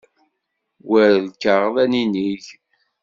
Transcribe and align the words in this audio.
War 0.87 1.11
lkaɣeḍ 1.25 1.75
ad 1.83 1.89
ninig. 1.91 2.45